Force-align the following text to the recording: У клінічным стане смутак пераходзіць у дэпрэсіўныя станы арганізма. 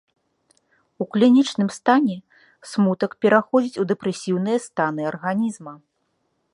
У 1.03 1.05
клінічным 1.15 1.69
стане 1.77 2.17
смутак 2.71 3.11
пераходзіць 3.27 3.79
у 3.85 3.89
дэпрэсіўныя 3.93 4.59
станы 4.69 5.01
арганізма. 5.15 5.73